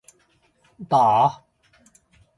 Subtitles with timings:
[0.89, 1.13] 打